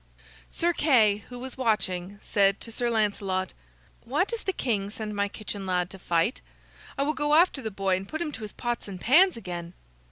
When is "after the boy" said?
7.35-7.97